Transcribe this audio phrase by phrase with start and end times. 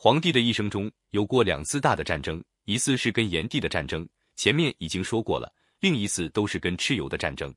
[0.00, 7.52] 皇帝的一生中有过两次大的战争，一次是跟炎帝的战争，前面已经说过了；另一次都是跟蚩尤的战争。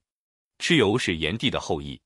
[0.57, 2.01] 蚩尤是炎帝的后裔，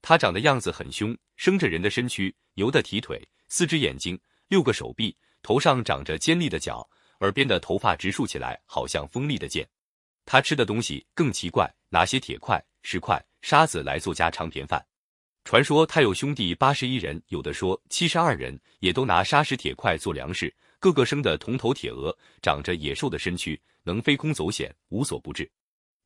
[0.00, 4.18] 他长的样子很凶，生着人的身躯，牛的蹄腿，四只眼睛，
[4.48, 6.88] 六个手臂，头上长着尖利的角，
[7.20, 9.68] 耳边的头发直竖起来，好像锋利的剑。
[10.24, 14.82] 他吃的东西更奇怪，拿些铁块、石块、沙子来做家常便饭。
[15.44, 25.48] 传说他有兄弟八十一人，有的说七十二人，也都拿沙石铁块做粮食，个个生的铜头铁额，长着野兽的身躯，能飞空走险，无所不至。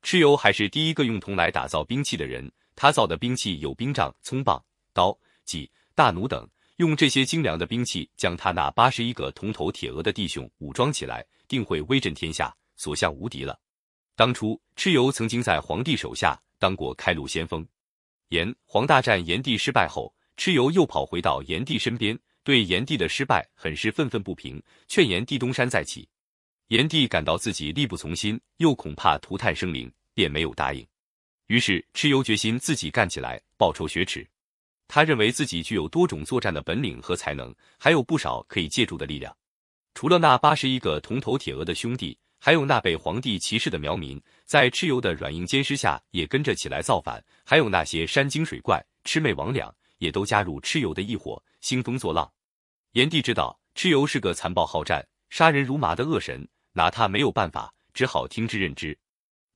[0.02, 4.60] 蚩尤还是第一个用铜来打造兵器的人，他造的兵器有兵杖、葱棒、
[4.92, 6.46] 刀、戟、大弩等，
[6.76, 13.56] 用这些精良的兵器，将他那八十一个铜头铁额的弟兄武装起来，定会威震天下，所向无敌了。
[14.16, 17.64] 当初蚩尤曾经在皇帝手下当过开路先锋。
[18.28, 26.06] 炎黄大战，炎帝失败后，蚩尤又跑回到炎帝身边，对炎帝的失败很是愤愤不平，劝炎帝东山再起。
[26.68, 30.86] 炎帝感到自己力不从心，又恐怕涂炭生灵，便没有答应。
[31.46, 34.28] 于是蚩尤决心自己干起来，报仇雪耻。
[34.86, 39.34] 他认为自己具有多种作战的本领和才能，还有不少可以借助的力量。
[39.94, 42.18] 除了那八十一个铜头铁额的兄弟。
[42.38, 52.30] 还有那被皇帝歧视的苗民，在蚩尤的软硬兼施下，也跟着起来造反；还有那些山精水怪、魑魅魍魉，也都加入蚩尤的一伙，兴风作浪。
[52.92, 58.96] 炎帝知道蚩尤是个残暴好战、杀人如麻的恶神，拿他没有办法，只好听之任之。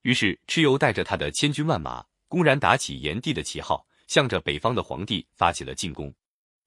[0.01, 6.13] 于是蚩尤带着他的千军万马，公然打起炎帝的旗号，向着北方的皇帝发起了进攻。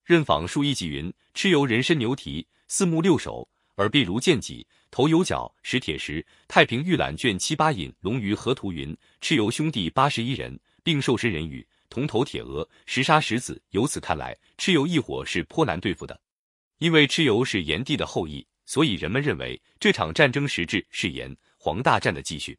[0.04, 3.46] 任访数亿纪云：蚩尤人身牛蹄，四目六手。
[3.76, 6.24] 耳必如剑戟，头有角，石铁石。
[6.48, 13.60] 太平御览卷七八引龙鱼河图云：蚩尤兄弟八十一人，并受身人羽，铜头铁额，石沙石子。
[13.70, 16.18] 由此看来，蚩尤一伙是颇难对付的。
[16.78, 22.58] 因为蚩尤是炎帝的后裔，所以人们认为这场战争实质是炎黄大战的继续。